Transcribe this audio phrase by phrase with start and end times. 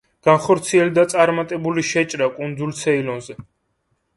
[0.27, 3.37] განხორციელდა წარმატებული შეჭრა კუნძულ ცეილონზე.